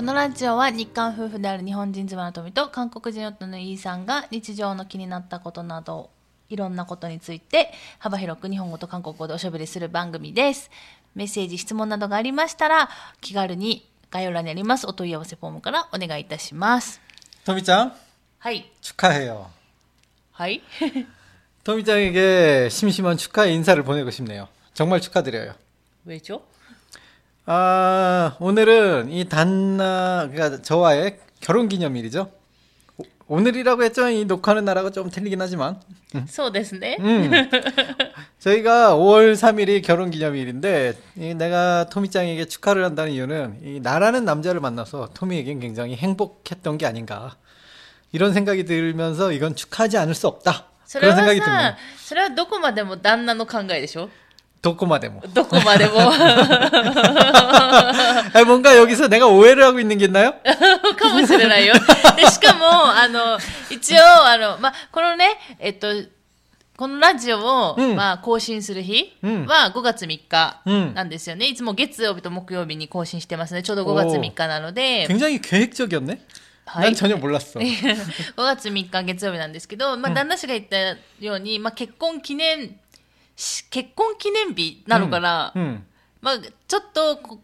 [0.00, 6.10] このラジオは日韓夫婦である日本人妻の富と韓国人夫のイーさんが日常の気になったことなど
[6.48, 10.70] いろんなことについて幅広く日本語と韓国語でおしゃべりする番組です。
[11.14, 12.90] メッセージ、質問などがありましたら
[13.22, 17.00] 気軽に概要欄にありますお問い合わせフォームからお願いいたします。
[17.46, 17.92] 토미짱
[18.38, 18.70] はい。
[18.82, 19.46] 축하해요.
[20.32, 20.62] はい。
[21.64, 24.48] 토미짱에게 심심한 축하 인사를 보내고 싶네요.
[24.74, 25.54] 정말 축하드려요.
[26.04, 26.42] 왜죠?
[27.50, 32.30] 아 오늘은 이 단나 그러니까 저와의 결혼 기념일이죠.
[32.98, 34.08] 오- 오늘이라고 했죠.
[34.08, 35.80] 이 녹화하는 날하고 좀 틀리긴 하지만
[36.28, 36.96] そうですね。
[37.00, 37.30] 음.
[38.40, 45.10] 저희가 5월 3일이 결혼 기념일인데 이 내가 토미짱에게 축하를 한다는 이유는 이 나라는 남자를 만나서
[45.14, 47.36] 토미에겐 굉장히 행복했던 게 아닌가
[48.12, 51.70] 이런 생각이 들면서 이건 축하하지 않을 수 없다 それは 그런 생각이 듭니다.
[51.72, 51.76] さ、
[52.06, 54.08] それはどこまでも旦那の考えでしょ
[54.62, 55.22] 도코마데모.
[55.32, 56.10] どこまでも。
[58.32, 60.34] 아 뭔가 여기서 내가 오해를 하고 있는 게 있나요?
[60.98, 61.74] かもしれないよ。
[62.16, 63.38] で、しかも、あの、
[63.70, 65.88] 一応、あの、まあ、このね、えっと、
[66.76, 71.46] このラジオを、うんまあ、更新する日うんは5月3日うんなんですよね。
[71.46, 73.62] いつも月曜日と木曜日に更新してますね。
[73.62, 76.18] ちょうど5月3日なので、 굉장히 계획적이었네.
[76.66, 76.82] 하이.
[76.82, 77.60] 난 전혀 몰랐어.
[77.60, 80.76] 5月3日月曜日なんですけど、まあ、旦那氏が言った
[81.24, 82.74] ように、まあ、結婚記念し、
[83.69, 85.83] 結婚記念日なのかな、うんうん、
[86.21, 87.39] まあ、ちょっと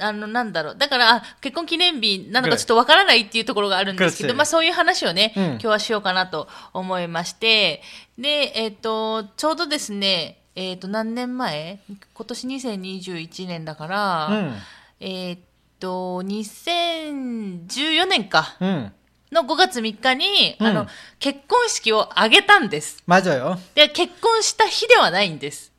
[0.00, 0.76] あの、なんだろう。
[0.76, 7.82] だから、結婚記念日なのかちょっとわからないっていうところがあるんですけど、まあそういう話をね、うん、今日はしようかなと思いまして、
[8.18, 11.78] で、えっ、ー、と、ちょうどですね、えっ、ー、と、何年前？
[12.14, 14.54] 今年2021年だから、うん、
[14.98, 15.38] えっ
[15.78, 18.56] と、2014年か。
[18.58, 18.92] うん。
[19.35, 20.87] の5月3日に、うんあの、
[21.19, 23.01] 結婚式を挙げたんです。
[23.07, 23.57] 맞아요.
[23.75, 25.71] で、結婚した日ではないんです。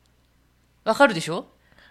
[0.84, 1.46] わかるでしょ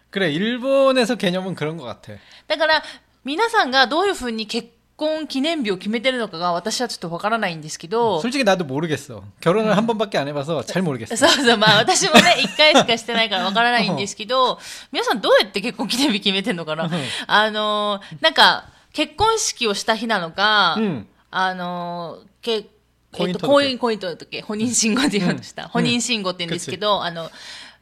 [0.10, 2.14] 그래 일본에서 개념은 그런 것 같아.
[2.48, 2.84] だから、
[3.24, 9.24] 皆さんがどういうふうに結婚記念日を決めてるのかが私はちょっとわからないんですけど、 솔직히 나도 모르겠어.
[9.40, 11.16] 결혼을 한 번밖에 안 해봐서 잘 모르겠어.
[11.16, 14.60] そ うそう、まあ私もね、 一回しかしてないからわからないんですけど、
[14.92, 16.90] 皆さんどうやって結婚記念日決めてんのかな
[17.28, 21.08] あのー、なんか、結婚式をした日なのか、 음.
[21.39, 25.65] あのー、け、えっと、婚姻届婚姻、届、本人信号って言おうとした。
[25.65, 25.69] うん。
[25.69, 27.31] 本人信号って言うんですけど、あの、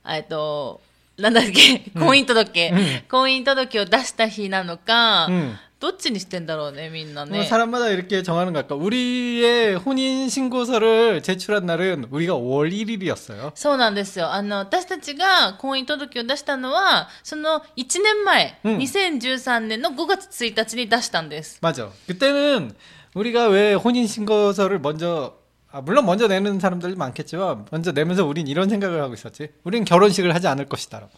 [0.08, 0.80] えっと、
[1.18, 2.78] なんだっけ、婚姻届、うん。
[3.08, 5.56] 婚姻届を出した日なのか、 음.
[5.83, 7.45] どっちにしてんだろうね、みんな 뭐 ね。
[7.47, 13.53] 사람마다 이렇게 정하는 것 같고 우리의 혼인 신고서를 제출한 날은 우리가 5월 1일이었어요.
[13.55, 14.31] そうなんですよ。
[14.31, 21.59] あの、私たちが婚姻届を出したのは、その1年前、うん2013年の5月1日に出したんです。
[21.61, 21.89] 맞아.
[22.07, 22.73] 그때는
[23.15, 25.39] 우리가 왜 혼인 신고서를 먼저
[25.71, 29.49] 아, 물론 먼저 내는 사람들 많겠지만 먼저 내면서 우린 이런 생각을 하고 있었지.
[29.63, 31.11] 우린 결혼식을 하지 않을 것이다라고.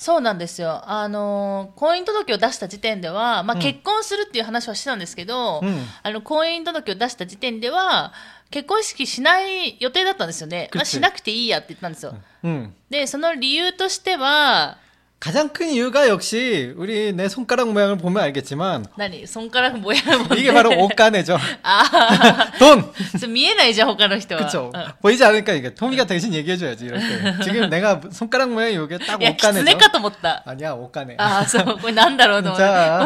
[0.00, 0.80] そうなんですよ。
[0.86, 8.14] あの婚姻届を出した時点では、まあ、結婚するっていう話はしてたんですけど、うん、あの婚姻届を出した時点では
[8.50, 10.70] 結婚式しない予定だったんですよね。
[10.74, 12.14] まあ、しなくていいやって言ったんですよ。
[12.42, 14.78] うん、でその理由としては
[15.20, 20.00] 가장 큰 이유가 역시 우리 내 손가락 모양을 보면 알겠지만 나니 손가락 모양
[20.34, 21.38] 이게 바로 옷가네죠.
[21.62, 22.50] 아.
[22.58, 22.90] 돈.
[23.28, 24.36] 미에나이죠, 호가노히토.
[24.38, 24.72] 그렇죠.
[24.74, 24.86] 어.
[25.02, 27.04] 보이지 않으니까 이게 토미가 대신 얘기해 줘야지 이렇게.
[27.44, 29.64] 지금 내가 손가락 모양 이게 딱 옷가네죠.
[29.64, 30.42] 내가 또 못다.
[30.46, 31.16] 아니야, 옷가네.
[31.18, 33.04] 아, 그래서 난다로 자,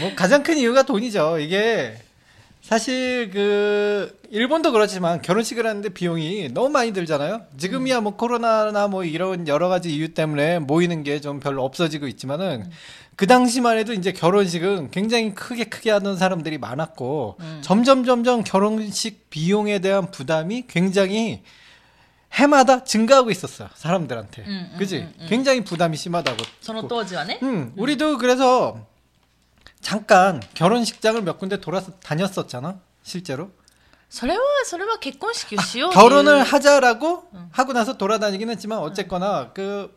[0.00, 1.38] 뭐 가장 큰 이유가 돈이죠.
[1.38, 1.98] 이게
[2.72, 7.42] 사실 그 일본도 그렇지만 결혼식을 하는데 비용이 너무 많이 들잖아요.
[7.58, 12.70] 지금이야 뭐 코로나나 뭐 이런 여러 가지 이유 때문에 모이는 게 좀 별로 없어지고 있지만은
[13.14, 17.60] 그 당시만 해도 이제 결혼식은 굉장히 크게 크게 하는 사람들이 많았고 음.
[17.62, 21.42] 점점 점점 결혼식 비용에 대한 부담이 굉장히
[22.32, 24.44] 해마다 증가하고 있었어요 사람들한테.
[24.46, 25.08] 음, 음, 그지?
[25.28, 26.38] 굉장히 부담이 심하다고.
[26.62, 27.40] 저는 또 어지간해?
[27.42, 27.74] 음.
[27.76, 28.86] 우리도 그래서
[29.82, 33.50] 잠깐 결혼식장을 몇 군데 돌아서 다녔었잖아 실제로.
[35.88, 37.48] 아, 결혼을 하자라고 응.
[37.50, 39.94] 하고 나서 돌아다니긴 했지만 어쨌거나 그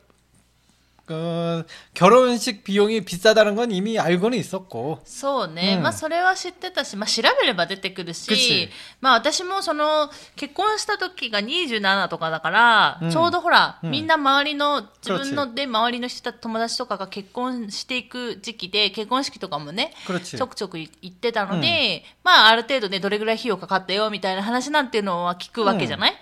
[1.06, 5.00] 그 결혼식 비용이 비싸다는 건 이미 알고는 있었고.
[5.04, 5.74] そうね。
[5.76, 8.68] うんまあ、それは知ってたし、まあ、調べれば出てくるし 그치
[9.00, 20.38] 、まあ、私もその、結婚した時が27とかだから、うんちょうどほら、うんみんな周りの、自分 그렇지 ので周りの人た友達とかが結婚していく時期で、結婚式とかもね、 그렇지.
[20.38, 26.14] ちょくちょく行ってたので、まあ、ある程度ね、どれぐらい費用かかったよ、みたいな話なんていうのは聞くわけじゃない、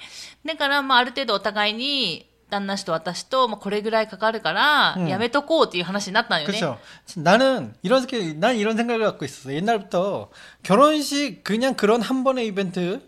[0.47, 6.59] だから、まあ、ある程度お互いに、 旦那氏と私と、まあ、これぐらいかかるから、うんやめとこうっていう話になったんよね。
[6.59, 6.79] 그렇죠.
[7.17, 9.53] 나는 이런 게- 난 이런 생각을 갖고 있었어.
[9.53, 10.31] 옛날부터
[10.63, 13.01] 결혼식 그냥 그런 한 번의 이벤트에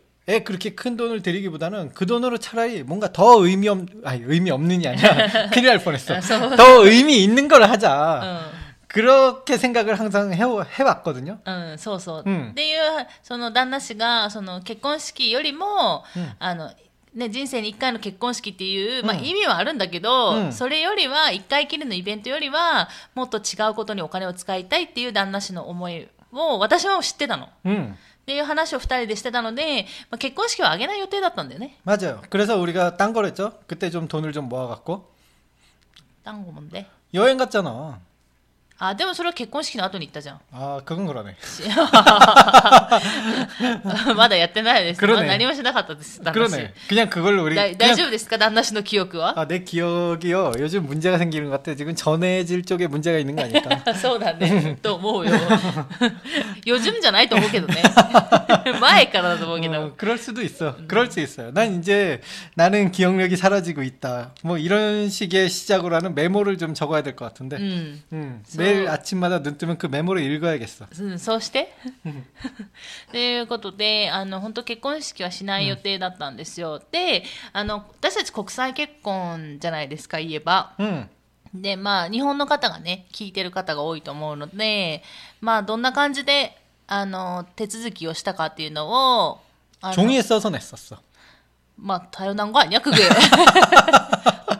[0.44, 5.48] 그렇게 큰 돈을 들이기보다는 그 돈으로 차라리 뭔가 더 의미 없 아니 의미 없는이 아니라
[5.50, 6.20] 큰일 날 뻔했어.
[6.56, 8.20] 더 의미 있는 걸 하자.
[8.22, 8.60] うん。
[8.90, 11.38] 그렇게 생각을 항상 해, 해왔거든요.
[11.46, 12.22] うん、そうそう。
[12.26, 16.72] うんっていう、その旦那氏が、その結婚式よりも、うんあの、
[17.14, 27.46] ね、人生に一回の結婚式っていう、まあ、うん意味はあるんだけど、うんそれよりは、一回きりのイベントよりは、もっと違うことにお金を使いたいっていう旦那氏の思いを、私は知ってたの。
[27.46, 27.96] っ 음.
[28.26, 31.76] ていう話を二人でしてたので、まあ、結婚式は挙げない予定だったんだよね。
[31.84, 32.20] 맞아요.
[32.30, 33.54] 그래서 우리가 딴 걸 했죠.
[33.66, 35.10] 그때 좀 돈을 좀 모아갖고
[36.22, 36.86] 単語もんで。
[37.12, 37.98] 여행 갔잖아.
[38.82, 40.40] あ、でもそれは結婚式の後に行ったじゃん。
[40.52, 41.36] 아 그건 그러네.
[44.16, 45.00] まだやってないです。
[45.00, 46.18] 黒ねまだ何もしなかったです。
[46.22, 46.72] 旦那氏 그러네.
[46.88, 50.52] 그냥 그걸로 우리 だ 그냥 大丈夫ですか旦那氏の記憶は 아, 내 기억이요.
[50.58, 51.74] 요즘 문제가 생기는 것 같아.
[51.76, 53.94] 지금 전해질 쪽에 문제가 있는 거 아닐까?
[53.94, 54.78] そうだね。
[54.82, 55.32] と思うよ。
[56.66, 57.82] 요즘じゃないと思うけどね。
[58.80, 59.74] 前からだと思うけど。
[59.80, 60.74] 어, 그럴 수도 있어.
[60.88, 61.50] 그럴 수 있어요.
[61.52, 62.22] 난 이제
[62.54, 64.30] 나는 기억력이 사라지고 있다.
[64.42, 67.56] 뭐 이런 식의 시작으로 하는 메모를 좀 적어야 될 것 같은데.
[67.56, 68.02] うん。
[68.12, 70.86] 음, 소- 매일 아침마다 눈 뜨면 그 메모를 읽어야겠어.
[71.00, 71.74] うんそうして。
[73.10, 76.80] ということで、あの、本当結婚式はしない予定だったんですよ。
[76.90, 80.74] で、あの、私たち国際結婚じゃないですか、言えば。
[80.78, 81.06] 음,
[81.52, 85.02] で、まあ、日本の方がね、聞いてる方が多いと思うので、
[85.40, 86.56] まあ、どんな感じで、
[86.86, 88.88] あの、手続きをしたかっていうの
[89.28, 89.40] を、
[89.80, 90.98] あの 종이에 써서 냈었어.
[91.78, 92.98] まあ、多様なんごあにゃくげ。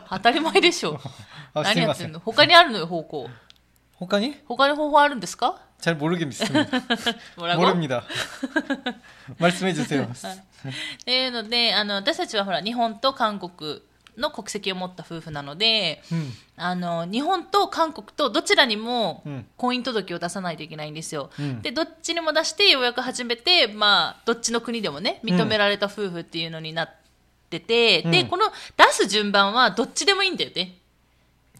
[0.09, 0.99] 当たり前でしょ。
[1.53, 2.13] 아, 何やってん 스미마셍.
[2.13, 3.29] の他にあるのよ、方向。
[3.99, 4.35] 호까니?
[4.47, 6.67] 他に方法あるんですか 잘 모르겠습니다.
[7.37, 8.03] もらご 모릅니다.
[9.39, 10.03] 말씀해 주세요.
[10.03, 13.81] っていうので、あの、私たちはほら、日本と韓国
[14.17, 21.29] の国籍を持った夫婦なので、 음, あの、日本と韓国とどちらにもうん婚姻届を出さないといけないんですよ。
[21.39, 26.89] うんで、どっちにも出してようやく始めて、まあ、どっちの国でもね、認められた夫婦っていうのになっ
[27.49, 28.45] てて、うんで、この
[28.77, 30.75] 出す順番はどっちでもいいんだよね。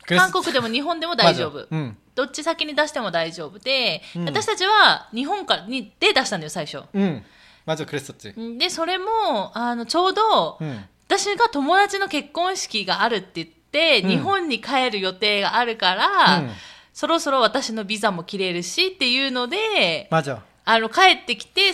[0.05, 1.65] 그래서- 韓国でも日本でも大丈 맞아.
[1.71, 1.75] 夫。
[1.75, 6.83] 음, どっち先に出しても大丈夫で、うん私たちは日本からにで出したんだよ、最初。
[6.95, 7.23] 음,
[7.65, 8.57] 맞아, 그랬었지.
[8.57, 16.49] で、それも、あの、ちょうど、 음, 私が友達の結婚式があるって言って、うん日本に帰る予定があるから、 음,
[16.93, 20.39] そろそろ私のビザも切れるしっていうので、 맞아.
[20.65, 21.73] あの、帰ってきて、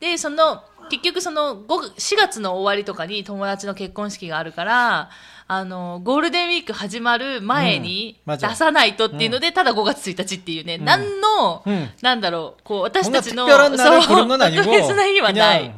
[0.00, 5.10] で、その、結局その、5 4月の終わりとかに友達の結婚式があるから、
[5.51, 15.73] あの、ゴールデンウィーク始まる前に出さないとっていうので、ただ5月1日っていうね、うん、何の、うん、なんだろう、こう、私たちの、そう、特別な日はない。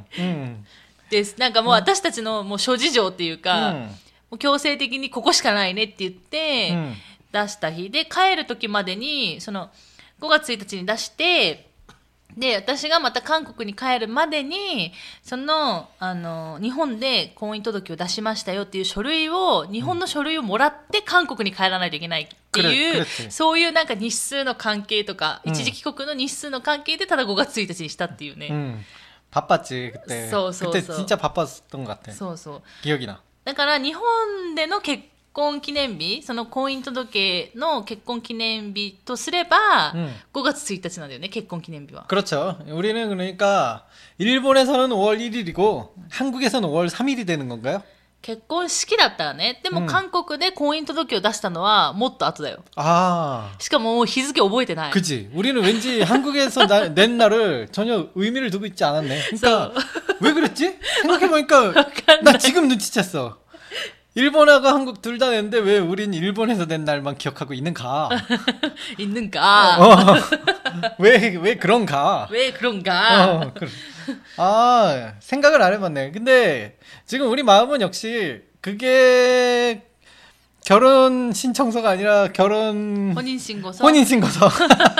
[1.10, 1.40] です。
[1.40, 3.72] なんかもう私たちのもう諸事情っていうか、
[4.30, 6.76] もう強制的にここしかないねって言って、
[7.32, 7.90] 出した日。
[7.90, 9.70] で、帰る時までに、その、
[10.20, 11.71] 5月1日に出して、
[12.37, 14.93] で、私がまた韓国に帰るまでに、
[15.23, 28.49] その、あの、日本で婚姻届を出しましたよっていう書類を、日本の書類をもらって韓国に帰らないといけないっていう、くれくれってそういうなんか日数の関係とか、うん一時帰国の日数の関係でただ5月1日にしたっていうね。
[28.51, 28.85] 음.
[29.31, 30.31] 바빴지 그때.
[30.31, 30.95] 써, 써, 그때 써.
[30.95, 32.13] 진짜 바빴던 것 같아.
[32.13, 32.63] そうそう。
[32.83, 33.21] 기억이 나.
[33.45, 42.05] だから日本での結 婚記念日、その婚姻届の結婚記念日とすれば、うん5月1日なんだよね、結婚記念日は。
[42.09, 42.59] 그렇죠.
[42.69, 43.85] 우리는 그러니까
[44.19, 47.83] 일본에서는 5월 1일이고 한국에서는 5월 3일이 되는 건가요?
[48.23, 52.65] 結婚式だったらね、でうんも韓国で婚姻届を出したのはもっと後だよ。
[52.77, 54.91] 아, しかももう日付覚えてない。
[54.91, 55.29] 그지.
[55.35, 59.21] 우리는 왠지 한국에서 나- 낸 날을 전혀 의미를 두고 있지 않았네.
[59.39, 59.73] 그러니까
[60.23, 60.79] 왜 그랬지?
[61.03, 61.75] 생각해보니까
[62.25, 63.37] 나 지금 눈치챘어.
[64.14, 68.10] 일본하고 한국 둘 다 냈는데 왜 우린 일본에서 낸 날만 기억하고 있는가?
[68.98, 69.78] 있는가?
[69.80, 70.16] 어,
[71.00, 72.28] 왜, 왜 그런가?
[72.30, 73.32] 왜 그런가?
[73.32, 73.70] 어, 그,
[74.38, 76.12] 아, 생각을 안 해봤네.
[76.12, 79.84] 근데 지금 우리 마음은 역시 그게
[80.66, 84.50] 결혼 신청서가 아니라 결혼 혼인신고서 혼인신고서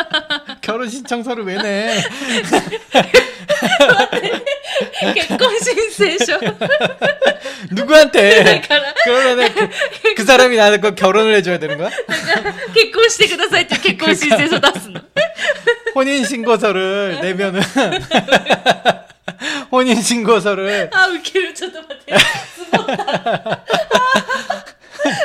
[0.62, 2.02] 결혼 신청서를 왜 내?
[5.15, 6.39] 結婚申請書。
[7.71, 8.45] 누구한테?
[8.45, 9.69] だから、 그러면 그,
[10.17, 11.91] 그 사람이 나한테 그 결혼을 해줘야 되는 거야?
[12.75, 15.01] 結婚してくださいっていう結婚申請書出すの。
[15.95, 17.63] 혼인 신고서를 내면은
[19.73, 21.55] 혼인 신고서를 あ、ウケる。
[21.55, 22.15] ちょっと待って。
[22.15, 23.63] つぼった。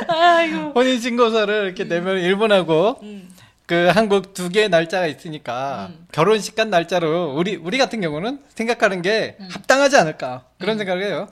[0.07, 0.71] あーよ。
[0.73, 3.29] 혼인 신고서를 이렇게 내면 일본하고 うん。
[3.67, 6.07] 그 한국 두 개의 날짜가 있으니까 음.
[6.11, 11.29] 결혼식 간 날짜로 우리 우리 같은 경우는 생각하는 게 합당하지 않을까 그런 생각을 해요.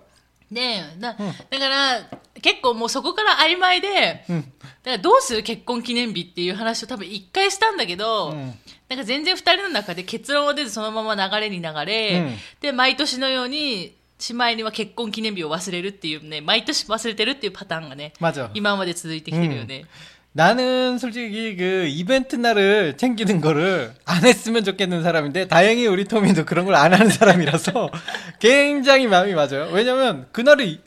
[0.51, 2.09] ねえ、だだから、
[2.41, 4.43] 結構もうそこから曖昧で、 음.
[4.83, 8.53] だからどうする結婚記念日っていう話を多分一回したんだけど、 음.
[8.87, 18.49] なんか全然二人の中で結論は出ずそのまま流れに流れ、うんで、毎年のように、しまいには結婚記念日を忘れるっていうね、毎年忘れてるっていうパターンがね、 맞아.
[18.55, 19.85] 今まで続いてきてるよね。
[20.33, 26.65] 나는 솔직히 그 이벤트 날을 챙기는 거를 안 했으면 좋겠는 사람인데 다행히 우리 토미도 그런
[26.65, 27.89] 걸 안 하는 사람이라서
[28.39, 29.69] 굉장히 마음이 맞아요.
[29.71, 30.79] 왜냐면 그날을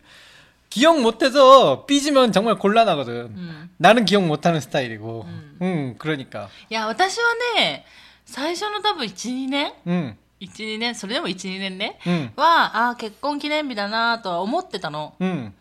[0.71, 3.13] 기억 못해서 삐지면 정말 곤란하거든.
[3.13, 3.71] うん。
[3.77, 5.25] 나는 기억 못하는 스타일이고.
[5.27, 5.59] 음.
[5.61, 6.49] 응, 그러니까.
[6.71, 7.85] いや、私はね、
[8.25, 11.99] 最初の多分1、2年 응, 1、2年、それでも1、2年ね。
[12.07, 15.15] 응, は、あー結婚記念日だなとは思ってたの。
[15.21, 15.53] 응.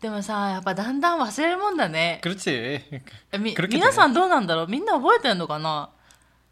[0.00, 2.20] でもさ、やっぱだんだん忘れるもんだね。
[2.22, 2.80] 그렇지.
[3.32, 5.90] えみ 그렇게 皆さんどうなんだろうみんな覚えてんのかな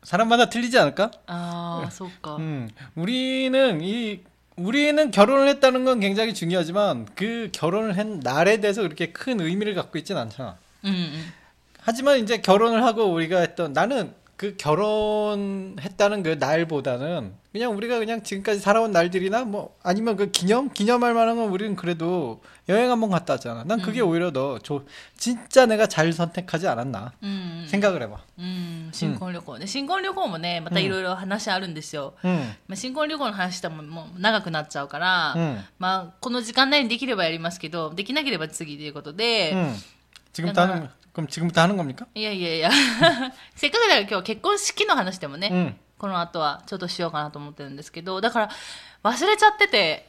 [0.03, 1.11] 사람마다 틀리지 않을까?
[1.27, 2.37] ああ、そっか。
[2.37, 4.21] 음, 우리는 이
[4.57, 9.97] 우리는 결혼을 했다는 건 굉장히 중요하지만 그 결혼을 한 날에 대해서 그렇게 큰 의미를 갖고
[9.99, 10.57] 있진 않잖아.
[10.85, 11.33] うんうん。
[11.81, 18.61] 하지만 이제 결혼을 하고 우리가 했던 나는 그 결혼했다는 그 날보다는 그냥 우리가 그냥 지금까지
[18.61, 23.65] 살아온 날들이나 뭐 아니면 그 기념 기념할 만한 건 우리는 그래도 여행 한번 갔다 왔잖아.
[23.65, 24.87] 난 그게 오히려 더 좋.
[25.17, 27.31] 진짜 내가 잘 선택하지 않았나 うん
[27.63, 28.17] うん、 생각을 해봐.
[28.39, 29.67] うん、新婚旅行ね。
[29.67, 32.15] 新婚旅行もね、またいろいろ話あるんですよ。
[32.25, 39.75] 응, まあ、新婚旅行の話してももう長くなっちゃうから、 응, まあ、この時間内にできればやりますけど、できなければ次ということで、 응.
[40.33, 42.07] 지금부터 내가- 하는 그럼 지금부터 하는 겁니까?
[42.15, 42.71] いやいやいや、
[43.55, 45.77] せっかくだから今日は結婚式の話でもね、 응.
[45.99, 48.51] この後はちょっとしようかなと思ってるんですけど、だから
[49.03, 50.09] 忘れちゃってて、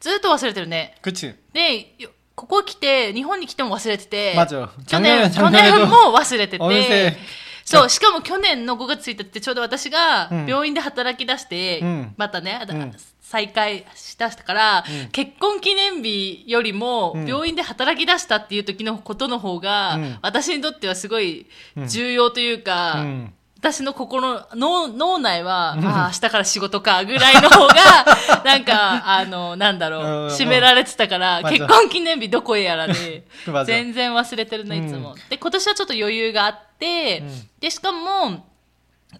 [0.00, 0.96] ずっと忘れてるね。
[1.02, 1.34] 그치.
[1.52, 4.70] で、よここ来て、日本に来ても忘れてて、 맞아.
[4.86, 7.16] 去年、 작년에 去年 작년에도 も忘れて 어느새 て、
[7.65, 10.45] そう、しかも去年の5月1日ってちょうど私がうん。
[10.45, 12.13] 病院で働き出して、うん。
[12.15, 12.93] またね、うん。
[13.19, 15.09] 再開しだしたから、うん。
[15.09, 17.25] 結婚記念日よりもうん。
[17.27, 20.17] 病院で働き出したっていう時のことの方が、うん。
[20.21, 21.47] 私にとってはすごい
[21.87, 23.33] 重要というか、 응.
[23.71, 27.73] 私の心、脳、脳内は、ああ、明日から仕事か、ぐらいの方が、
[28.45, 33.25] なんか、あの、なんだろうんう、締められてたから、まあ結婚記念日どこへやら で.
[33.65, 35.15] 全然忘れてるの、いつも。
[35.29, 37.49] で、今年はちょっと余裕があって、うん。
[37.59, 38.45] で、しかも、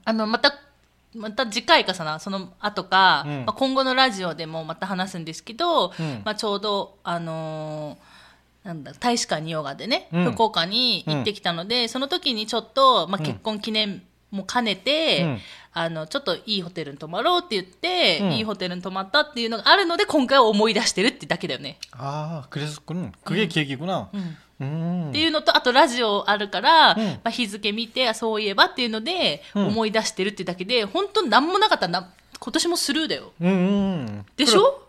[0.03, 0.53] あの、また、
[1.15, 3.37] また次回かさな、その後か、うん。
[3.45, 6.21] まあ、今後のラジオでもまた話すんですけど、うん。
[6.23, 8.15] まあ、ちょうど、あのー
[8.67, 10.31] なんだ、大使館にヨガでね、うん。
[10.31, 13.25] 福岡に行ってきたので、その時にちょっと、まあ、うん。
[13.25, 14.01] 結婚記念
[14.34, 15.38] も兼ねて、うん
[15.72, 21.78] あの、ちょっといいホテルに泊まろうって言って、うんいいホテルに泊まったっていうのがあるので、今回は思い出してるってだけだよね。
[21.92, 23.12] 아, 그랬었군.
[23.24, 24.08] 그게 계기구나.
[24.12, 24.36] うん。
[24.60, 25.08] 음.
[25.10, 32.10] っていうのと、あとラジオあるから、うんまあ、日付見て、あそういえばっていうので、うん思い出してるってだけで、本当に何もなかったらな、
[32.40, 33.32] 今年もスルーだよ。
[33.40, 34.24] 음, 음.
[34.36, 34.82] でしょ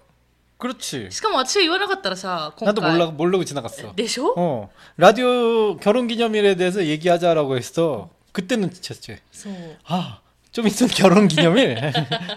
[0.60, 1.12] 그렇, 그렇지.
[1.12, 2.92] しかも私が言わなかったらさ、今 나도 回。
[2.98, 3.94] 몰라, 모르고 지나갔어.
[3.96, 4.70] でしょ 어.
[4.98, 8.10] 라디오 결혼 기념일에 대해서 얘기하자라고 했어.
[8.36, 9.18] 그때 눈치챘지.
[9.32, 9.54] そう。
[9.86, 10.22] 아,
[10.52, 11.76] 좀 있으면 결혼 기념일.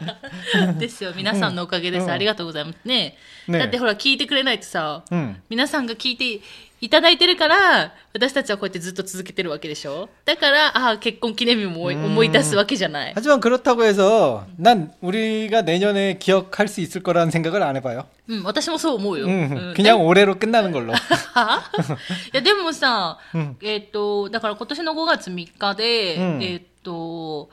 [0.78, 1.12] ですよ。
[1.16, 2.04] 皆さんのおかげです。
[2.04, 3.16] うんありがとうございますね。
[3.49, 5.40] ねだってほら、聞いてくれないとさ、 응.
[5.49, 6.40] 皆さんが聞いて
[6.80, 13.12] いただいてるから、私たちはこうやってずっと続けてるわけでしょだから、ああ、結婚記念日も思いうん思い出すわけじゃない。
[13.14, 18.04] 하지만 그렇다고 해서 난 우리가 내년에 기억할 수 있을 거라는 생각을 안 해봐요.
[18.28, 19.26] うん、私もそう思うよ。
[19.26, 19.30] 응.
[19.30, 20.92] うん 그냥 올해로 끝나는 걸로.
[20.92, 21.62] は
[22.32, 27.49] いや、でもさ、うんえっ、と、だから今年の5月3日で、うんえっ、と、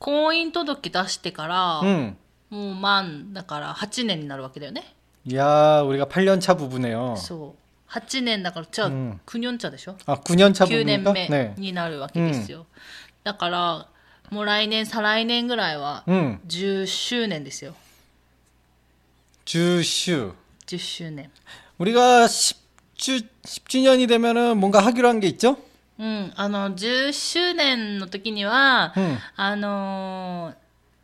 [0.00, 2.16] 婚姻届出してから、 응.
[2.50, 4.82] もう満、だから8年になるわけだよね。
[5.34, 7.14] 야, 우리가 8년 차 부부네요.
[7.16, 7.60] そう。
[7.94, 11.12] 8年だから、じゃあ、うん9年茶でしょ 아, 9년 차 9年 부부입니까?
[11.12, 11.54] 目 네.
[11.58, 12.66] になるわけですよ。
[13.24, 13.86] だから、
[14.30, 16.40] もう来年、再来年ぐらいは、 응.
[16.46, 17.74] 10周年ですよ。
[19.44, 20.34] 주슈.
[20.66, 21.30] 10周年。
[21.78, 25.56] 우리가 10주, 10주년이 되면은 뭔가 하기로 한 게 있죠?
[25.98, 29.18] うん、あの、10周年の時には、 응.
[29.36, 30.60] あのー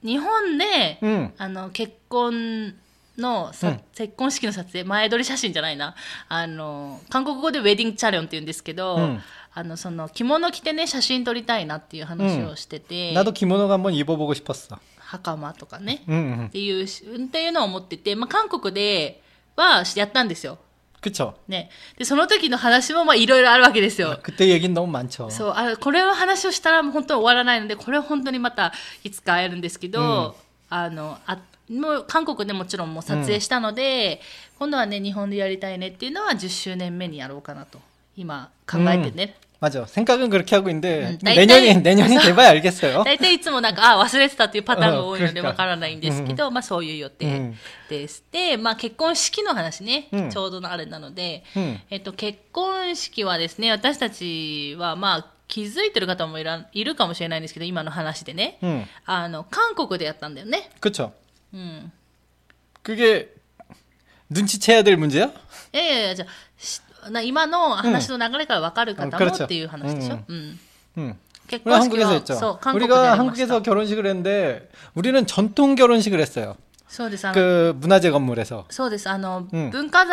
[0.07, 1.33] 日本で、 응.
[1.37, 2.75] あの、結婚
[3.21, 5.95] のさ、うん結婚式の撮影、前撮り写真じゃないな。
[6.29, 9.23] あの、韓国語でウェディングチャレンって言うんですけど、うん
[9.59, 14.79] あの、その、着物着てね、写真撮りたいなっていう話をしてて、 나도 기모노가 한번 입어보고 싶었어.
[14.99, 16.47] 袴とかね、 응, 응.
[16.49, 19.23] っていうし、っていうのを思ってて、まあ、韓国で
[19.57, 20.59] はやったんですよ。
[21.01, 21.33] 그쵸?
[21.49, 21.71] ね。
[21.97, 24.19] で、その時の話も、まあ、いろいろあるわけですよ。
[24.23, 25.31] 그때 얘기는 너무 많죠.
[25.31, 30.37] そう、あこれを話をしたらもう本当に終わらないので、これは本当にまたいつか会えるんですけど、
[30.71, 31.39] あの、あ
[31.71, 34.21] もう韓国でもちろんもう撮影したので、
[34.59, 37.81] 今度はね、日本でやりたいねっていうのは10周年目にやろうかなと、
[38.17, 39.35] 今考えてね。
[39.59, 39.87] 맞아.
[39.87, 43.05] 생각은 그렇게 하고 있는데 음, 다이- 내년이 다이- 내년이 돼봐야 알겠어요.
[43.05, 47.57] 大 体いつもなんか、あ、忘れてたっていうパターンが多いのでうんわからないんですけど、まあそういう予う定ん
[47.89, 48.23] です。
[48.31, 51.81] で、まあ結婚式の話ね、うんちょうどのあれなので、 응.
[51.89, 58.85] えっと、結婚式はですね、私たちはまあ 気づいてる方もいらいるかもしれないんですけど、今の話でね、 응.
[59.07, 60.71] あの、韓国でやったんだよね。
[60.81, 61.13] 그쵸?
[61.55, 61.93] うん。
[62.83, 63.29] 그게
[64.31, 65.31] 눈치채야 될 문제야?
[65.73, 66.81] いやいやいや、じゃあし
[67.11, 70.17] な今の話の流れから分かる方もうん그렇죠っていう話でしょ。
[70.29, 70.59] 음
[70.97, 71.09] うん。
[71.11, 71.17] 응.
[71.49, 72.35] 結 우리 婚式 한국에서 は 했죠.
[72.37, 76.57] そう韓国でや 우리가 りました 한국에서 결혼식을 했는데 우리는 전통 결혼식을 했어요.
[76.89, 77.25] そうです。
[77.27, 78.65] あの 그 문화재 건물에서.
[78.71, 79.09] そうです。
[79.09, 80.07] あの、うん文化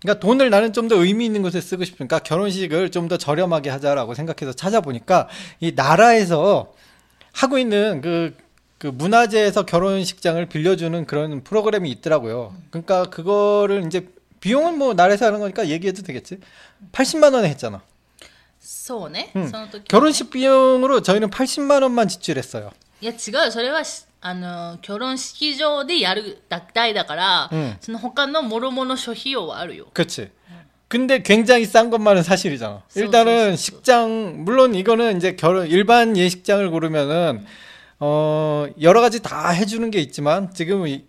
[0.00, 4.14] 그러니까 돈을 나는 좀 더 의미 있는 곳에 쓰고 싶으니까 결혼식을 좀 더 저렴하게 하자라고
[4.14, 5.28] 생각해서 찾아보니까
[5.60, 6.72] 이 나라에서
[7.32, 8.36] 하고 있는 그,
[8.78, 12.54] 그 문화재에서 결혼식장을 빌려주는 그런 프로그램이 있더라고요.
[12.70, 14.08] 그러니까 그거를 이제
[14.40, 16.38] 비용은 뭐 나라에서 하는 거니까 얘기해도 되겠지.
[16.92, 17.82] 80만 원에 했잖아.
[18.60, 19.32] 소네?
[19.36, 19.50] 응.
[19.88, 22.70] 결혼식 비용으로 저희는 80만 원만 지출했어요.
[23.04, 23.82] 야, 지금 저래와
[24.21, 26.41] あの、結婚式場でやる
[26.73, 29.87] 代だから、うんその他の諸々諸費用はあるよ。
[29.93, 30.29] 그렇지.
[30.87, 32.83] 근데 굉장히 싼 것만은 사실이잖아.
[32.95, 37.45] 일단은 식장 물론 이거는 이제 결혼 일반 예식장을 고르면은
[37.99, 41.03] 어 여러 가지 다 해주는 게 있지만 지금 이,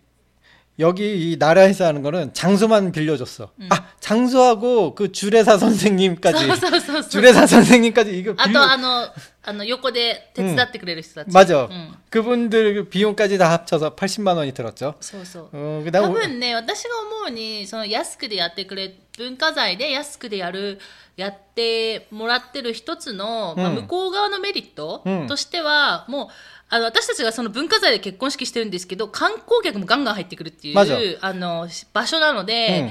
[0.78, 3.50] 여기 이 나라에서 하는 거는 장소만 빌려줬어.
[3.68, 7.10] 아 장소하고 그 주례사 선생님까지 そうそうそうそう。
[7.10, 9.08] 주례사 선생님까지 이거 あ 빌려 と、あの、
[9.42, 11.28] あの、横で手伝ってくれる人たち。
[11.32, 11.64] 맞아.
[11.64, 11.94] うん。
[12.10, 14.94] 그분들 비용까지 다 합쳐서 80만 원이 들었죠.
[15.00, 15.48] そうそう。
[15.52, 20.78] 어 多 그다음 分ね私が思うにその安くでやってくれ文化財で安くでやる
[21.16, 26.28] やってもらってる一つの、まあ、うん向こう側のメリットうんとしては、もう
[26.70, 32.90] あの私たちがその文化財で結婚式してるんですけど観光客もガンガン入ってくるっていまずうあの場所なので、うん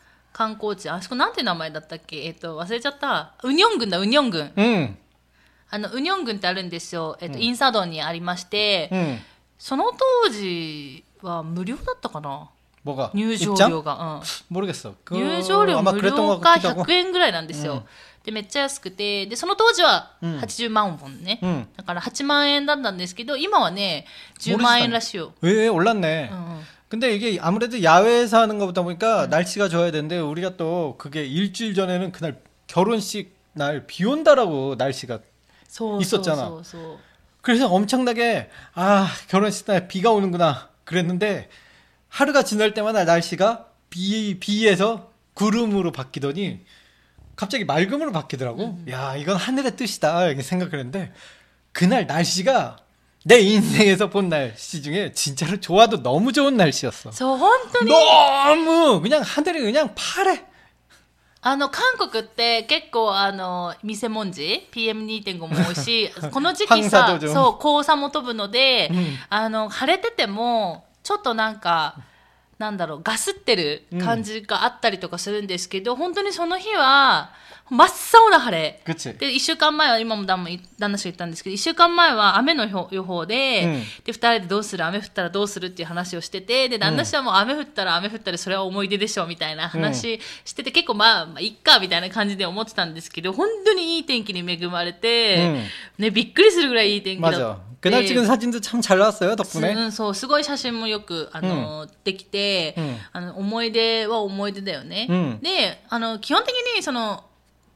[0.32, 4.96] 観光地あそこなんて名前だったっけ、えっと忘れちゃったウニョン郡だウニョン郡 응,
[5.70, 9.18] あのウニョン郡ってあるんですよ、えっとインサドンにありまして、 응.
[9.58, 9.90] その
[10.22, 12.48] 当時は無料だったかな
[12.84, 13.10] 뭐가?
[13.14, 13.68] 入場 입장?
[13.70, 14.94] 料が、うん、 모르겠어.
[15.04, 16.84] 그 入場料 아마 無 그랬던 料 것 か 같기도 하고.
[16.84, 17.82] 100円ぐらいなんですよ、うん
[18.26, 21.68] でめっちゃ安くてでその当時はうん80万ウォンね、 응.
[21.76, 24.04] だから8万円だったんですけど今はね
[24.40, 26.28] 10万円らしいよ、 왜 올랐네.
[26.32, 29.29] うんうん 근데 이게 아무래도 야외에서 하는 것보다 보니까 음.
[29.29, 35.19] 날씨가 좋아야 되는데 우리가 또 그게 일주일 전에는 그날 결혼식 날 비 온다라고 날씨가
[35.69, 36.47] 소, 있었잖아.
[36.47, 36.99] 소, 소,
[37.39, 41.47] 그래서 엄청나게 아 결혼식 날 비가 오는구나 그랬는데
[42.09, 46.59] 하루가 지날 때마다 날씨가 비 비에서 구름으로 바뀌더니
[47.37, 48.65] 갑자기 맑음으로 바뀌더라고.
[48.65, 48.85] 음.
[48.89, 51.13] 야 이건 하늘의 뜻이다 이렇게 생각을 했는데
[51.71, 52.75] 그날 날씨가
[53.24, 57.10] 내 인생에서 본 날씨 중에 진짜로 좋아도 너무 좋은 날씨였어.
[57.10, 60.44] そう本当に 너무 그냥 하늘이 그냥 파래.
[61.42, 71.96] あの韓国って結構あの店文字 PM2.5 も多いしこの時期さ황사도좀 そう黄砂も飛ぶので、うんあの晴れててもちょっとなんか
[72.58, 77.30] なんだろうガスってる感じがあったりとかするんですけど、本当にその日は
[77.70, 79.16] 真っ青な晴れ 그치?
[79.18, 80.44] で1週間前は今も旦
[80.78, 95.66] 那氏が言ったんですけど1週間前は雨の予予報で,、うんで2人でどうする雨降ったらどうするっていう話をしててで旦那氏はもう雨降ったら雨降ったらそれは思い出でしょみたいな話してて、結構まあ、まあ、いっかみたいな感じで思ってたんですけど本当にいい天気に恵まれて、
[95.98, 97.54] ね、びっくりするぐらいいい天気だっ 맞아.
[97.56, 99.74] て 그날 찍은 사진도 참 잘 나왔어요 す 덕분에.
[99.74, 107.26] うん、そうすごい写真もよくあの、できて、うんあの思い出は思い出だよね、うんであの基本的にそのかん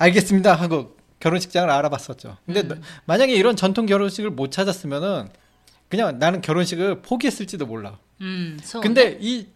[0.00, 2.38] 알겠습니다 하고 결혼식장을 알아봤었죠.
[2.46, 2.82] 근데 음.
[3.04, 5.28] 만약에 이런 전통 결혼식을 못 찾았으면은
[5.88, 7.98] 그냥 나는 결혼식을 포기했을지도 몰라.
[8.22, 9.18] 음, 근데 네.
[9.20, 9.46] 이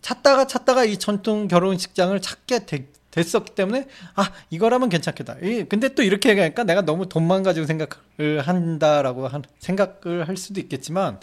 [0.00, 5.36] 찾다가 찾다가 이 전통 결혼식장을 찾게 되, 됐었기 때문에 아 이거라면 괜찮겠다.
[5.42, 10.60] 이, 근데 또 이렇게 얘기하니까 내가 너무 돈만 가지고 생각을 한다라고 한, 생각을 할 수도
[10.60, 11.20] 있겠지만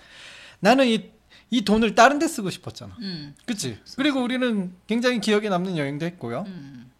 [0.59, 1.09] 나는 이,
[1.49, 2.95] 이 돈을 다른 데 쓰고 싶었잖아.
[2.99, 3.35] 음.
[3.45, 3.79] 그치?
[3.95, 6.43] 그리고 우리는 굉장히 기억에 남는 여행도 했고요.
[6.47, 6.91] 음.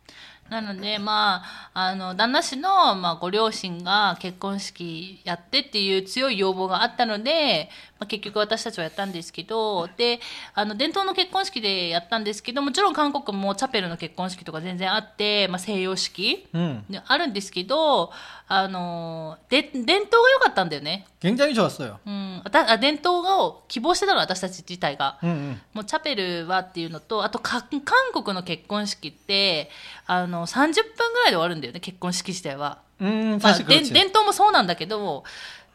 [0.53, 1.43] なので、ま
[1.75, 7.69] あ、あの、旦那氏の、まあ、ご両親が結婚式やってっていう強い要望があったので、
[8.01, 10.21] まあ、結局私たちはやったんですけど、で、
[10.55, 18.11] あの、伝統の結婚式でやったんですけど、もちろん韓国もチャペルの結婚式とか全然あって、まあ、西洋式、 음, ねあるんですけど、
[18.51, 21.05] あの、で、伝統が良かったんだよね。
[21.21, 21.97] 굉장히 좋았어요.
[22.07, 22.43] うん。
[22.45, 25.19] あたあ伝統を希望してたのは私たち自体が。
[25.23, 25.61] 음, 음.
[25.75, 29.69] もうチャペルはっていうのと、あとか韓国の結婚式って、
[30.07, 32.79] あの、 30分ぐらいで終わるんだよね、結婚式自体は。
[33.01, 33.93] 음, まあ、 사실 で 그렇지.
[33.93, 35.25] 伝統もそうなんだけど、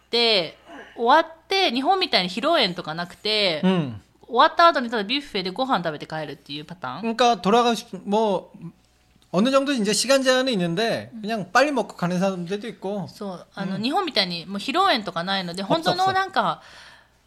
[0.09, 0.57] で、
[0.95, 4.01] 終わって、日本みたいに披露宴とかなくて、 음.
[4.27, 7.01] 終わった後にただビュッフェでご飯食べて帰るっていうパターン。
[7.15, 8.51] 그러니까 돌아가고 싶, 뭐,
[9.31, 16.61] 어느 정도 이제 시간 제한은 있는데, 그냥 빨리 먹고 가는 사람들도 있고, そう、あの、日本みたいにもう披露宴とかないので、本当そうそうのなんか、ま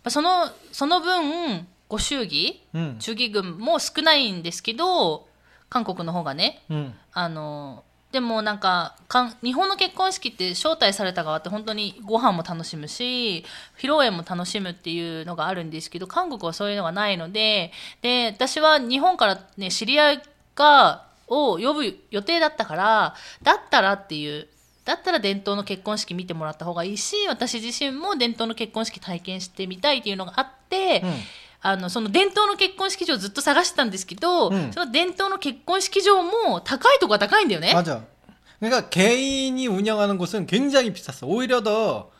[0.04, 5.28] あその、その分、ご祝儀、 음, 祝儀軍も少ないんですけど、
[5.71, 6.93] 韓国の方がね、 음.
[7.13, 13.45] あの、でもなんかかん、日本の結婚式って招待された側って本当にご飯も楽しむし、
[13.77, 20.21] 披露宴も楽しむっていうのがあるんですけど、韓国はそういうのがないので、で、私は日本からね、知り合い
[20.55, 24.49] が、を呼ぶ予定だったから、だったらっていう、
[24.83, 31.13] だったら伝統の結婚式見てもらった方がいいし、私自身も伝統の結婚式体験してみたいっていうのがあって、 음.
[31.62, 37.72] あの、その伝統の結婚式場をずっと探してたんですけど、うんその伝統の結婚式場も高いとこは高いんだよね。
[37.74, 38.02] 맞아.
[38.60, 41.26] 그러니까 개인이 운영하는 곳은 굉장히 비쌌어.
[41.28, 42.10] 오히려 더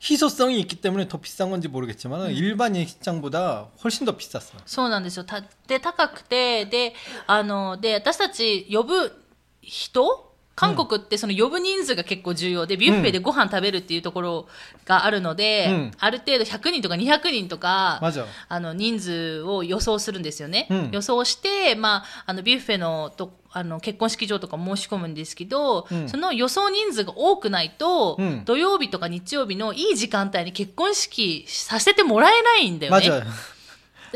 [0.00, 4.40] 희소성이 있기 때문에 더 비싼 건지 모르겠지만 일반 예식장보다 훨씬 더 비쌌어.
[4.66, 5.24] そうなんですよ。
[5.24, 6.94] たで、高くて、で、
[7.26, 9.24] あの、で、私たち呼ぶ
[9.62, 10.27] 人
[10.58, 14.48] 韓国ってその呼ぶ人数が結構重要で、ビュッフェでご飯食べるっていうところ
[14.84, 18.24] があるので、うんある程度100人とか200人とか、 맞아.
[18.48, 20.68] あの、人数を予想するんですよね。
[20.70, 33.08] うん予想して、まあ、あの、ビュッフェのと、あの、結婚式場とか申し込むんですけど、うんその予想人数が多くないと、うん土曜日とか日曜日のいい時間帯に結婚式させてもらえないんだよね。
[33.10, 33.24] 맞아.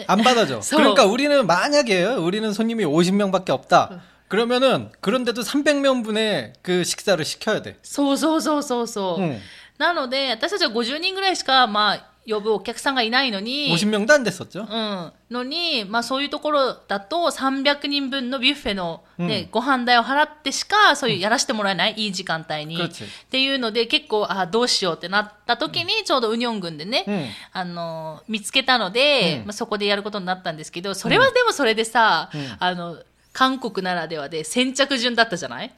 [0.07, 0.61] 안 받아줘.
[0.61, 2.23] 서- 그러니까 우리는 만약에요.
[2.23, 4.01] 우리는 손님이 50명밖에 없다.
[4.33, 7.77] 그러면은 그런데도 300명 분의 그 식사를 시켜야 돼.
[7.83, 9.23] そうそうそうそうそう。
[9.23, 9.39] 응.
[9.79, 14.67] なので、私たちは50人ぐらいしか、まあ、呼ぶお客さんがいないのに、 50명도 안 됐었죠.
[14.69, 15.13] うん。
[15.31, 22.75] のに、まあそういうところだと300人分のビュッフェのね、うんご飯代を払ってしか、そういうやらせてもらえない、いい時間帯に。
[22.77, 23.05] っ 그렇지.
[23.31, 32.99] ていうので、結構、あ、どうしようってなった時に、ちょうどウニョン郡でね、うんあの、見つけたので、うんまあそこでやることになったんですけど、それはでもそれでさ、うんあの、
[33.33, 35.73] 韓国ならではで先着順だったじゃない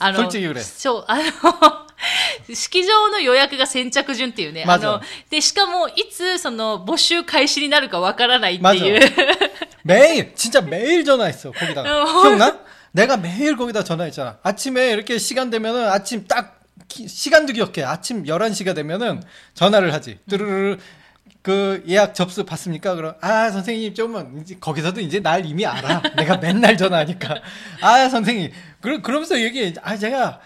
[0.00, 0.60] あの、 솔직히 그래.
[0.60, 1.24] そう、あの、
[2.54, 4.64] 式場の予約が先着順っていうね。
[4.64, 9.00] あ 맞아 の、で、しかも、いつ、その、募集開始になるかわからないっていう。
[9.84, 12.22] 매일 진짜 매일 전화했어 거기다가 어.
[12.22, 12.58] 기억나?
[12.92, 18.74] 내가 매일 거기다 전화했잖아 아침에 이렇게 시간 되면은 아침 딱 기- 시간도 기억해 아침 11시가
[18.74, 19.22] 되면은
[19.54, 20.78] 전화를 하지 뚜루루루
[21.41, 22.95] 그 예약 접수 받습니까?
[22.95, 27.41] 그럼 아 선생님 좀은 이제 거기서도 이제 날 이미 알아 내가 맨날 전화하니까
[27.81, 30.41] 아 선생님 그러, 그러면서 얘기해 아 제가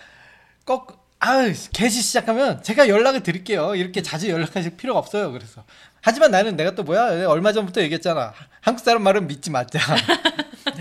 [0.66, 3.76] 꼭 아, 개시 시작하면 제가 연락을 드릴게요.
[3.76, 5.32] 이렇게 자주 연락하실 필요가 없어요.
[5.32, 5.64] 그래서.
[6.02, 7.30] 하지만 나는 내가 또 뭐야?
[7.30, 8.34] 얼마 전부터 얘기했잖아.
[8.60, 9.80] 한국 사람 말은 믿지 말자.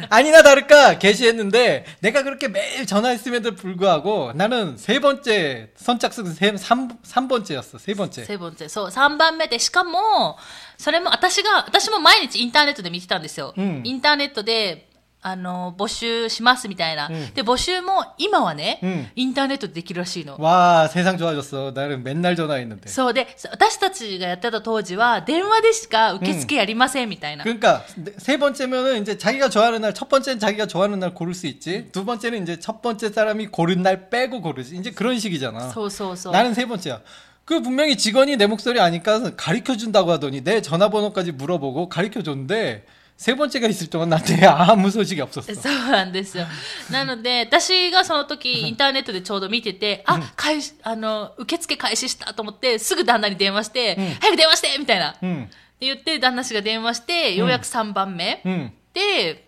[0.10, 7.28] 아니나 다를까 개시했는데 내가 그렇게 매일 전화했음에도 불구하고 나는 세 번째 선착순 세, 3, 삼
[7.28, 7.78] 번째였어.
[7.78, 8.26] 세 번째.
[8.26, 10.38] セブンツェそう、3番目で、しかも、
[10.78, 13.54] それも私が、私も毎日インターネットで見てたんですよ。
[13.58, 14.89] うんインターネットで、
[15.22, 17.08] あの、募集しますみたいな。
[17.08, 20.38] うんで、募集も今はね、うんインターネットでできるらしいの。
[20.39, 21.72] 와, 세상 좋아졌어.
[21.74, 22.88] 나는 맨날 전화했는데.
[22.88, 27.43] そうで、私たちがやってた当時は、電話でしか受付やりませんみたいな。
[27.43, 31.48] 그러니까 네, 세 번째면은 이제 자기가 좋아하는 날 첫 번째는 자기가 좋아하는 날 고를 수
[31.48, 31.89] 있지.
[31.91, 34.78] 두 번째는 이제 첫 번째 사람이 고른 날 빼고 고르지.
[34.78, 35.72] 이제 그런 식이잖아.
[35.74, 36.34] そうそうそう。
[36.34, 37.02] 나는 세 번째야.
[37.43, 42.86] 그 분명히 직원이 내 목소리 아니까 가르쳐 준다고 하더니 내 전화번호까지 물어보고 가르쳐 줬는데
[43.22, 45.52] 세 번째가 있을 동안 나한테 아무 소식이 없었어.
[45.56, 46.46] そうなんですよ。
[46.91, 55.10] なので、私がその時、インターネットでちょうど見てて、あ、開始、あの、受付開始したと思って、すぐ旦那に電話して、早く電話してみたいな。
[55.10, 58.41] って 응, 言って、旦那氏が電話して、ようやく3番目。
[58.46, 58.72] 응.
[58.93, 59.48] で、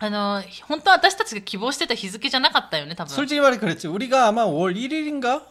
[0.00, 3.88] あの本当は私たちが希望してた日付じゃなかったよね多分 솔직히 말해 그랬지.
[3.88, 5.42] 우리가 아마 5월 1일인가?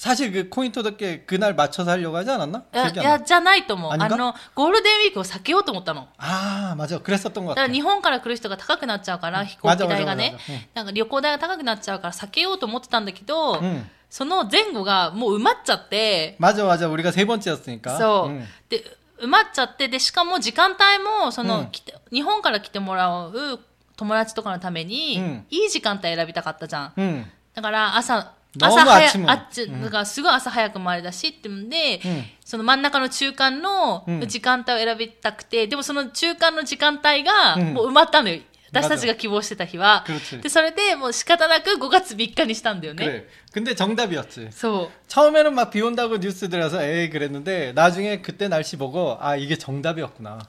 [0.00, 2.64] 사실 그 코인 토덕게 그날 맞춰서 하려고 하지 않았나?
[2.74, 3.24] いや 기억이 い 안 や 나.
[3.24, 6.98] じゃないと思うあにかあのゴールデンウィークを避けようと思ったの 아, 맞아.
[7.00, 7.68] 그랬었던 것 だか 같아.
[7.68, 13.86] ら日本から来る人が高くなっちゃうから飛行機代がねまだまだまだうんなんか旅行代が高くなっちゃうから避けようと思ってたんだけど、 응.
[14.10, 16.88] その前後がもう埋まっちゃって 맞아, 맞아.
[16.88, 17.96] 우리가 세 번째였으니까.
[17.96, 18.44] そう、 응.
[18.68, 18.84] で
[19.22, 23.60] 埋まっちゃってでしかも時間帯もその、うん来て日本から来てもらう
[23.96, 27.26] 友達とかのために、うんいい時間帯選びたかったじゃん 응.
[27.54, 38.40] だから朝 너무 朝早 아침은 あっち、だからすごい朝早くもあれだしってんで、うんその真ん中の中間のうん時間帯を選びたくて、でもその中間の時間帯がうんもう埋まったのよ。
[38.72, 40.04] 私たちが希望してた日は。
[40.06, 40.40] 그렇지.
[40.40, 43.04] で、それでもう仕方なく5月3日にしたんだよね。
[43.06, 43.28] 그래.
[43.52, 44.50] 근데 정답이었지.
[44.50, 45.08] そう。
[45.08, 50.40] 처음에는 막 비 온다고 뉴스 들어서 에이 그랬는데 나중에 그때 날씨 보고 아 이게 정답이었구나.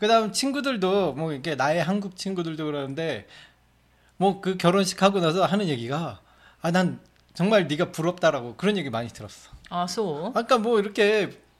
[0.00, 3.26] 그다음 친구들도 뭐 이게 나의 한국 친구들도 그러는데
[4.16, 6.20] 뭐 그 결혼식 하고 나서 하는 얘기가
[6.62, 7.00] 아 난
[7.37, 9.51] 정말 네가 부럽다라고 그런 얘기 많이 들었어.
[9.69, 10.31] 아, 소.
[10.33, 11.39] 아까 뭐 이렇게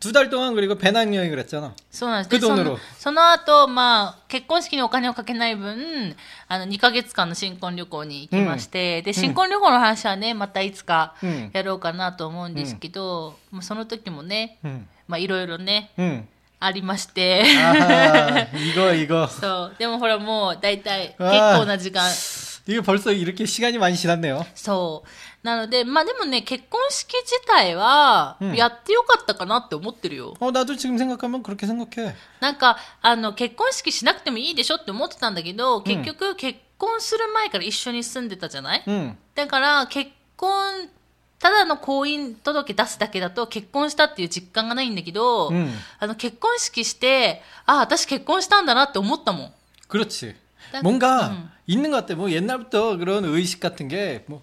[0.00, 1.74] 두 달 동안 그리고 배낭 여행을 했잖아.
[1.90, 6.16] そうなんですくどのろでそのその後、まあ結婚式にお金をかけない分
[6.48, 14.86] あの2ヶ月間の新婚旅行に行きまして、で新婚旅行の話はねまたいつかうんやろうかなと思うんですけど、まあその時もね 응.
[15.06, 16.26] まあいろいろね 응.
[16.60, 17.42] ありまして。
[17.44, 19.76] 아하, 이거 이거 そう。
[19.78, 22.08] でもほらもう大体結わあ構な時間。
[22.66, 24.46] 이게 벌써 이렇게 시간이 많이 지났네요.
[24.54, 25.08] そう。
[25.44, 30.34] なので、まあでもね、結婚式自体はうんやってよかったかなって思ってるよ。
[30.40, 32.14] 어 나도 지금 생각하면 그렇게 생각해.
[32.40, 39.16] なんか、あの、結婚式しなくてもいいでしょって思ってたんだけど、結局結婚する前から一緒に住んでたじゃない、 응.
[39.34, 40.88] だから結婚、
[41.38, 49.52] ただの婚姻届出すだけだと結婚したっていう実感がないんだけど、うんあの結婚式して、あ、私結婚したんだなって思ったもん。
[49.88, 50.34] 그렇지.
[50.72, 51.50] 딱- 뭔가 음.
[51.66, 52.14] 있는 것 같아.
[52.14, 54.42] 뭐 옛날부터 그런 의식 같은 게 뭐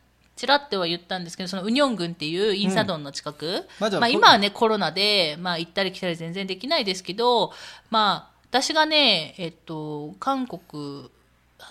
[0.41, 7.53] ちらっては言ったんですけど、そのウニョン郡っていうインサドンの近く、まだまあ今はね、コロナで、まあ行ったり来たり全然できないですけど、
[7.91, 11.11] まあ、私がね、えっと、韓国、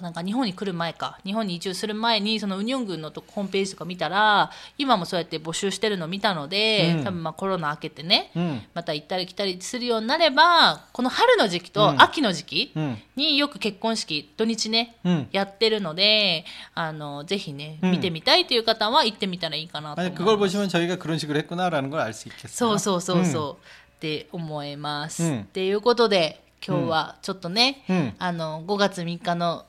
[0.02, 15.28] なんか日本に来る前か、日本に移住する前に、そのウニョン郡のとホームページとか見たら、今もそうやって募集してるの見たので、うん多分まあコロナ明けてね、 응, また行ったり来たりするようになれば、この春の時期うとん秋の時期 응, によく結婚式、土日ね、 응.
[15.32, 20.58] やってるので、あの、ぜひね、うん見てみたいという方は行ってみたらいいかなと思 아니 い 그걸 ます。
[20.58, 22.50] 보시면 저희가 그런 식으로 했구나라는 걸 알 수 있겠어요.
[22.50, 23.54] そうそうそうそう、 응.
[23.54, 25.24] って思います。
[25.24, 29.63] うんっていうことで、今日はちょっとね、うんあの、5月3日の、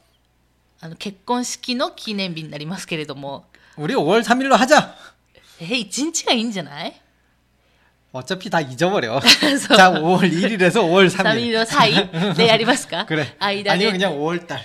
[0.80, 3.46] あの、結婚式の記念日になりますけれども、
[3.76, 4.94] 우리 5월 3일로 하자.
[5.60, 7.00] え、1日がいいんじゃない
[8.12, 9.20] 어차피 다 잊어버려.
[9.58, 11.38] そう 자, 5월 1일에서 5월 3 3일.
[11.40, 13.34] 日の際でやりますか 그래.
[13.38, 13.98] 間 아니면 で。
[13.98, 14.60] 그냥 5월 달.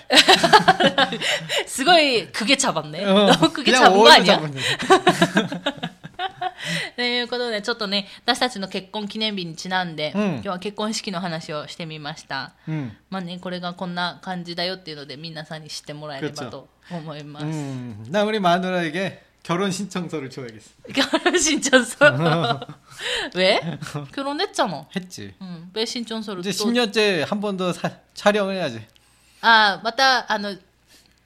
[1.68, 3.00] すごい、くげ茶番ね。
[3.06, 4.36] 어, くげ 그냥 茶番があ 5월 りゃ。
[4.40, 5.95] 잡으면 돼.
[6.96, 12.54] ということで、ちょっとね、私たちの結婚記念日にちなんで、うん今日は結婚式の話をしてみました。
[12.68, 12.92] 음.
[13.10, 17.46] まあね、これがこんな感じだよっていうので、皆さんに知ってもらえればと思います。
[17.46, 18.06] 음.
[18.10, 20.70] 나 우리 마누라에게 결혼 신청서를 줘야겠어.
[20.94, 22.60] 결혼신청서.
[23.36, 23.60] 왜?
[24.14, 24.86] 결혼했잖아.
[24.96, 25.34] 했지.
[25.42, 27.74] 응, 왜 신청서를 이제 또 10년째 한 번 더
[28.14, 28.82] 촬영을 해야지.
[29.42, 30.56] あまたあの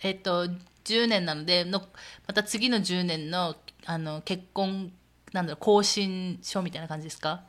[0.02, 0.48] えっと
[0.86, 1.82] 10年なのでの
[2.28, 3.56] また次の10年の
[3.86, 4.92] あの結婚
[5.34, 7.44] なんだろう更新書みたいな感じですか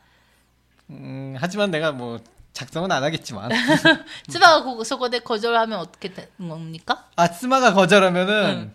[0.91, 2.21] 음, 하지만 내가 뭐
[2.53, 3.51] 작성은 안 하겠지만.
[4.31, 8.73] 妻がここそこで거절하면어떻게되겁니까 아, 스마가 거절하면은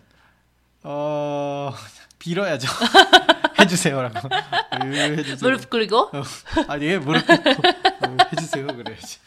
[0.84, 1.74] 어
[2.18, 2.68] 빌어야죠.
[3.58, 4.28] 해주세요라고.
[4.28, 5.36] 으, 해주세요.
[5.40, 6.22] 무릎 꿇고 어,
[6.68, 9.18] 아니 무릎 꿇고 어, 해주세요 그래야지.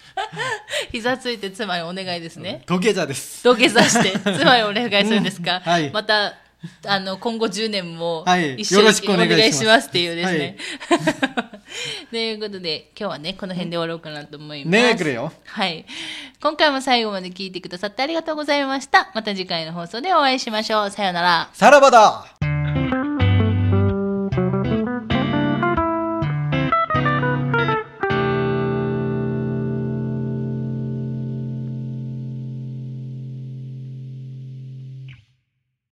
[0.91, 2.63] 膝ついて妻にお願いですね。
[2.65, 3.43] 土下座です。
[3.43, 6.35] 土下座して妻にお願いするんですか、うんはいまた、
[6.86, 10.56] あの、今後10年もはい一緒によろしくお願いしますしますっていうですね。
[12.10, 14.72] ということで、今日はね、この辺で終わろうかなと思います。
[14.72, 15.32] ねえ、くれよ。
[15.46, 15.86] はい。
[16.42, 19.10] 今回も最後まで聞いてくださってありがとうございました。
[19.14, 20.90] また次回の放送でお会いしましょう。
[20.90, 21.50] さようなら。
[21.52, 22.49] さらばだ